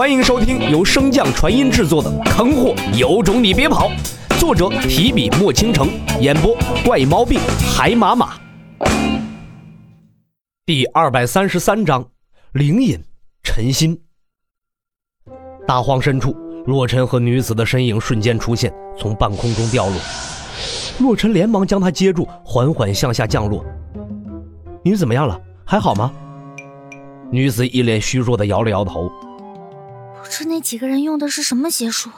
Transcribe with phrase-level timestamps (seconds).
[0.00, 3.90] 欢迎收听由升降传音制作的《坑货有种你别跑》，
[4.40, 5.90] 作者提笔墨倾城，
[6.22, 7.38] 演播怪毛病
[7.76, 8.40] 海马马。
[10.64, 12.02] 第二百三十三章，
[12.52, 12.98] 灵隐
[13.42, 14.00] 陈心。
[15.66, 19.96] 大荒深处，洛尘和女子的身影瞬间出现，从半空中掉落。
[20.98, 23.62] 洛尘连忙将她接住，缓缓向下降落。
[24.82, 25.38] 你怎么样了？
[25.66, 26.10] 还好吗？
[27.30, 29.12] 女子一脸虚弱的摇了摇头。
[30.22, 32.10] 不知那几个人用的是什么邪术，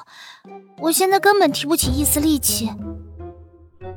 [0.78, 2.68] 我现在根本提不起一丝力气。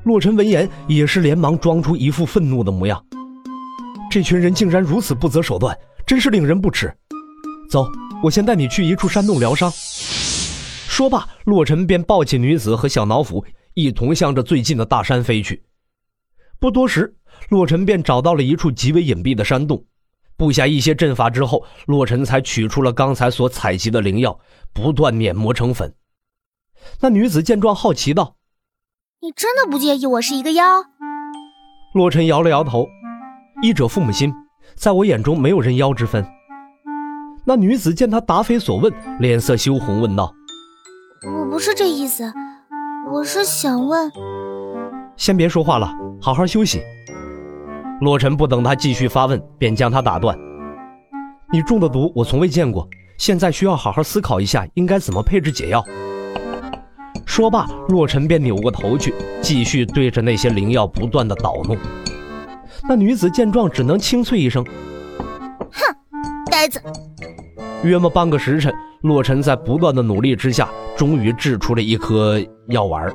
[0.04, 3.04] 洛尘闻言也是连忙装出一副愤怒的模样。
[4.12, 6.96] 这群人竟然如此不择手段，真是令人不齿。
[7.68, 7.88] 走，
[8.22, 9.72] 我先带你去一处山洞疗伤。
[9.72, 13.44] 说罢，洛尘便抱起女子和小脑斧，
[13.74, 15.64] 一同向着最近的大山飞去。
[16.60, 17.16] 不多时，
[17.50, 19.84] 洛尘便找到了一处极为隐蔽的山洞。
[20.38, 24.40] 布下一些阵法之后，洛尘才取出了刚才所采集的灵药，
[24.74, 25.94] 不断碾磨成粉。
[27.00, 28.36] 那女子见状，好奇道
[29.22, 30.64] ：“你真的不介意我是一个妖？”
[31.96, 32.86] 洛尘摇了摇头
[33.64, 34.34] ：“医者父母心，
[34.76, 36.26] 在我眼中没有人妖之分。”
[37.48, 40.34] 那女子见他答非所问，脸色羞红，问道
[41.26, 42.34] ：“我不是这意思，
[43.12, 44.12] 我是想问……
[45.16, 46.82] 先别说话了，好好休息。”
[48.02, 50.38] 洛尘不等他继续发问，便将他打断
[51.52, 52.88] ：“你中的毒我从未见过，
[53.18, 55.84] 现在需要好好思考一下，应该怎么配置解药。”
[57.26, 61.78] 说罢，洛尘便扭过头去，继续对着那些灵药不断的捣弄。
[62.88, 64.64] 那女子见状，只能清脆一声
[65.72, 65.96] ：“哼，
[66.52, 66.82] 呆子！”
[67.84, 70.68] 约莫半个时辰，洛尘在不断的努力之下，
[70.98, 73.10] 终于制出了一颗药丸。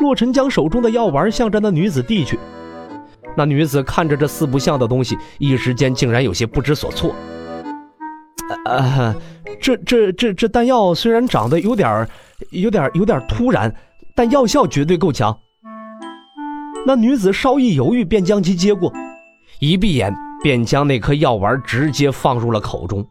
[0.00, 2.38] 洛尘将手中的药丸向着那女子递去。
[3.36, 7.14] 那女子看着这四不像的东西，一时间竟然有些不知所措。
[8.66, 9.14] 呃，
[9.60, 12.06] 这这这这丹药虽然长得有点
[12.50, 13.74] 有点有点突然，
[14.14, 15.36] 但药效绝对够强。
[16.86, 18.92] 那女子稍一犹豫，便将其接过，
[19.58, 23.06] 一闭眼便将那颗药丸直接放入了口中。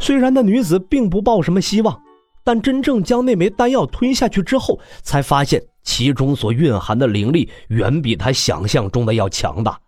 [0.00, 2.00] 虽然那女子并不抱什么希望，
[2.42, 5.62] 但真正将那枚丹药吞下去之后，才发现。
[5.84, 9.78] 其中所蕴含的灵力远比他想象中的要强大。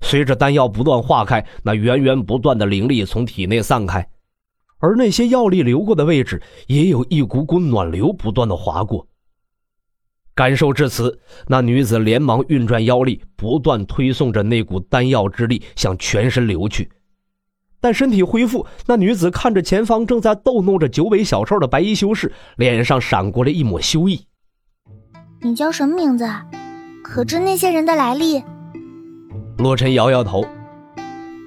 [0.00, 4.08] 随着丹药不断化开，那源源不断的灵力从体内散开，
[4.78, 9.06] 而那些药力流过的位置，也有一股股暖流不断的划过。
[10.36, 11.18] 感受至此，
[11.48, 16.88] 那女子连忙运转妖力，不断推送着那股丹药之力向全身流去。
[17.80, 24.27] 待身体恢复，那女子看着前方正在逗弄着九尾小兽的白衣修士，脸上闪过了一抹羞意。
[25.40, 26.28] 你叫什么名字？
[27.02, 28.42] 可知那些人的来历？
[29.58, 30.44] 洛尘摇摇头，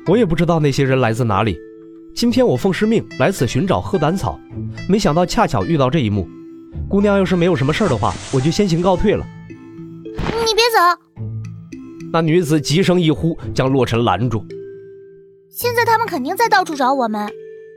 [0.07, 1.57] 我也不知道那些人来自哪里。
[2.15, 4.39] 今天我奉师命来此寻找鹤胆草，
[4.87, 6.25] 没想到恰巧遇到这一幕。
[6.89, 9.25] 姑娘要是没有什么事的话，我就先行告退了。
[10.45, 11.01] 你别走！
[12.13, 14.45] 那女子急声一呼，将洛尘拦住。
[15.49, 17.29] 现在他们肯定在到处找我们，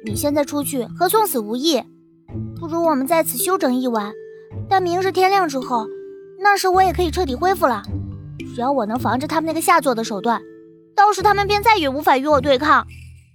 [0.07, 1.83] 你现在出去和送死无异，
[2.61, 4.13] 不如我们在此休整一晚，
[4.69, 5.85] 待明日天亮之后。
[6.45, 7.83] 那时我也可以彻底恢复了，
[8.55, 10.39] 只要我能防着他们那个下作的手段，
[10.95, 12.87] 到时他们便再也无法与我对抗。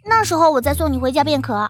[0.06, 1.68] 那时候我再送你回家便可。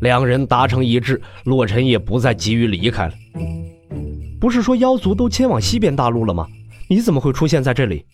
[0.00, 3.14] 两人达成一致，洛尘也不再急于离开了。
[4.40, 6.44] 不是说妖族都迁往西边大陆了吗？
[6.90, 8.04] 你怎么会出现在这里？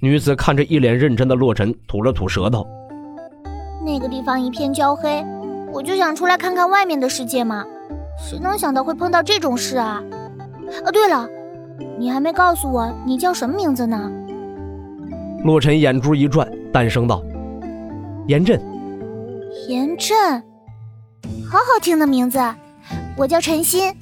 [0.00, 2.64] 女子看着一脸认真的洛尘，吐了吐舌头。
[3.84, 5.24] 那个地方一片焦黑，
[5.72, 7.64] 我就想出来看看外面的世界嘛。
[8.16, 10.00] 谁能想到会碰到这种事啊？
[10.84, 11.28] 哦，对了，
[11.98, 14.10] 你还没告诉我你叫什么名字呢？
[15.44, 17.22] 洛尘眼珠一转，淡声道
[18.26, 18.60] ：“严震。”
[19.68, 20.42] 严震，
[21.48, 22.38] 好好听的名字。
[23.16, 23.94] 我叫陈心。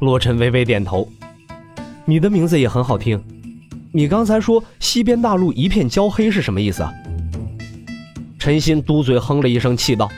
[0.00, 1.08] 洛尘微微点头
[2.04, 3.22] ：“你的名字也很好听。
[3.92, 6.92] 你刚才说西边大陆一片焦黑是什么意思啊？”
[8.38, 10.08] 陈心嘟嘴哼了一声，气道：“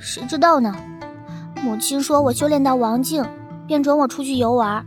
[0.00, 0.74] 谁知道呢？
[1.62, 3.24] 母亲说我修炼到王境。”
[3.72, 4.84] 便准我出去游玩，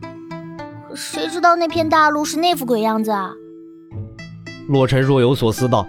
[0.88, 3.32] 可谁知道那片大陆是那副鬼样子啊！
[4.68, 5.88] 洛尘若有所思道：“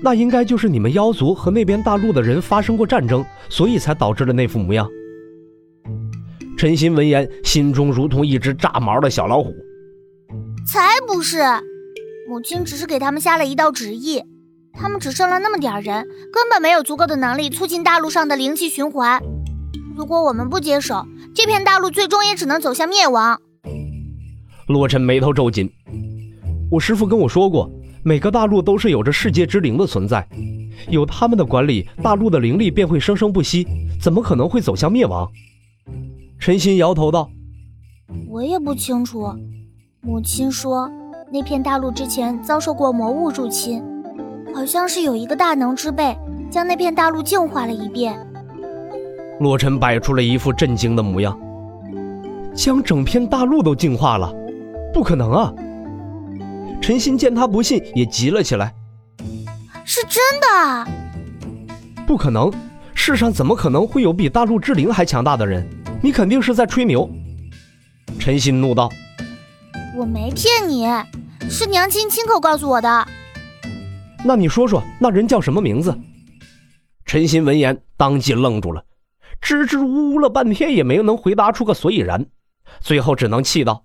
[0.00, 4.88] 那应该就是你们妖族和那边大陆的人发生过战争，所以才导致了那副模样。”
[6.56, 9.52] 陈心闻言，心中如同一只炸毛的小老虎。
[10.64, 11.42] 才不是！
[12.28, 14.22] 母亲只是给他们下了一道旨意，
[14.74, 19.20] 他们只剩了那么点人，根本没有足够的能力促进大陆上的灵气循环。
[19.96, 21.04] 如果我们不接手，
[21.34, 23.40] 这片大陆最终也只能走向灭亡。
[24.66, 25.70] 洛尘眉头皱紧，
[26.70, 27.70] 我师父跟我说过，
[28.04, 30.26] 每个大陆都是有着世界之灵的存在，
[30.88, 33.66] 有他们的管理，大陆的灵力便会生生不息，
[34.00, 35.28] 怎么可能会走向灭亡？
[36.38, 37.30] 陈心摇头道
[38.28, 39.32] ：“我也不清楚。
[40.00, 40.90] 母亲说，
[41.32, 43.82] 那片大陆之前遭受过魔物入侵，
[44.54, 46.16] 好像是有一个大能之辈
[46.50, 48.18] 将那片大陆净化了一遍。”
[49.40, 51.38] 洛尘摆出了一副震惊的模样
[52.54, 54.30] ：“将整片大陆都净化了？
[54.92, 55.50] 不可能啊！”
[56.80, 58.74] 陈鑫见他不信，也急了起来。
[59.82, 60.86] 是真的？
[62.06, 62.52] 不可能！
[62.94, 65.66] 世上怎么可能会有比大陆之灵还强大的人？
[66.02, 67.08] 你肯定是在吹牛！
[68.18, 68.90] 陈鑫怒道
[69.96, 70.86] ：“我没骗你，
[71.48, 73.08] 是娘亲亲口告诉我的。”
[74.22, 75.98] 那你说说，那人叫什么名字？
[77.06, 78.84] 陈鑫闻言当即愣住了，
[79.40, 82.26] 支支吾吾了半天也没能回答出个所以然，
[82.80, 83.84] 最后只能气道：“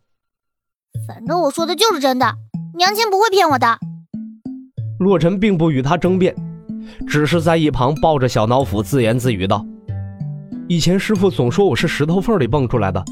[1.07, 2.35] 反正我说的就是真的，
[2.77, 3.79] 娘亲不会骗我的。”
[4.99, 6.35] 洛尘并不与他争辩，
[7.07, 9.65] 只是在一旁抱着小脑斧自言自语道
[10.67, 13.03] ：“以前师傅总说我是石头缝里蹦出来的，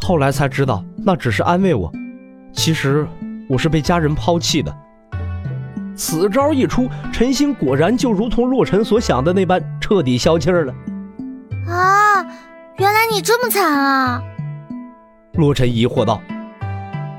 [0.00, 1.90] 后来才知道那只是安慰我，
[2.52, 3.06] 其实
[3.48, 4.76] 我是被家人抛弃的。”
[5.96, 10.74] 此招一出，陈星果然就如同洛尘所想的那般彻底消气了。
[11.68, 12.24] 啊，
[12.78, 14.22] 原来你这么惨啊！
[15.34, 16.20] 洛尘疑惑道：“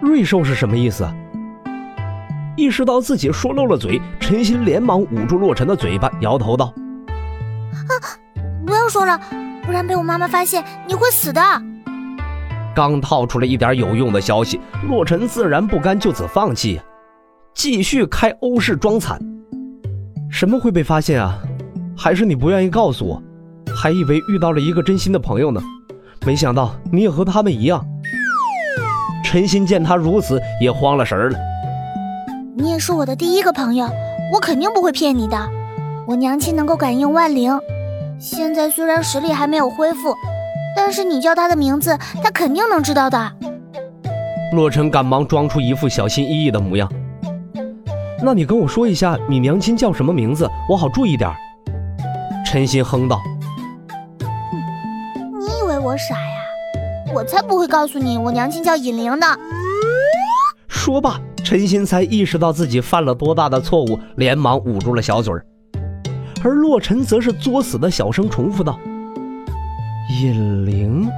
[0.01, 1.07] 瑞兽是什么意思？”
[2.55, 6.73] 意识到自己说漏了嘴，陈鑫连忙捂住洛尘的嘴巴，摇头道
[7.87, 7.91] ：“啊，
[8.65, 9.19] 不要说了，
[9.63, 11.41] 不然被我妈妈发现，你会死的。”
[12.73, 16.81] 刚套出了一点有用的消息，洛尘自然不甘就此放弃，
[17.53, 19.19] 继续开欧式装惨。
[20.31, 21.37] 什么会被发现啊？
[21.95, 23.21] 还是你不愿意告诉我？
[23.79, 25.61] 还以为遇到了一个真心的朋友呢，
[26.25, 27.85] 没想到你也和他们一样。
[29.23, 31.37] 陈鑫见他如此，也慌了神儿了。
[32.55, 33.87] 你也是我的第一个朋友，
[34.33, 35.37] 我肯定不会骗你的。
[36.07, 37.51] 我娘亲能够感应万灵，
[38.19, 40.15] 现在虽然实力还没有恢复，
[40.75, 43.31] 但是你叫她的名字，她肯定能知道的。
[44.53, 46.91] 洛尘赶忙装出一副小心翼翼的模样。
[48.23, 51.29] 那你跟我说一下，你娘亲叫什么名字，我好注意点。
[52.45, 53.36] 陈心哼道：“你以为我
[55.97, 56.43] 傻呀？
[57.13, 59.25] 我才不会告诉你，我娘亲叫尹玲呢。”
[60.67, 61.19] 说罢。
[61.43, 65.45] 陈鑫才意识到自己犯了多大的错误，连忙捂住了小嘴儿，
[66.43, 68.77] 而洛尘则是作死的小声重复道
[70.21, 71.09] ：“尹玲。”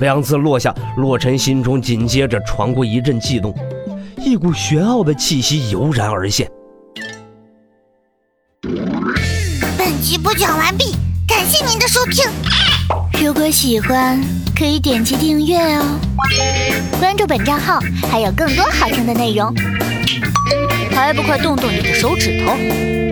[0.00, 3.54] 两字落下，洛尘心中紧接着传过一阵悸动，
[4.16, 6.50] 一股玄奥的气息油然而现。
[9.76, 10.96] 本集播讲完毕，
[11.28, 12.24] 感谢您的收听。
[13.22, 14.20] 如果喜欢，
[14.56, 15.98] 可以点击订阅哦。
[16.98, 17.80] 关注本账号，
[18.10, 19.54] 还有更多好听的内容，
[20.90, 23.03] 还不快动动你的手指头！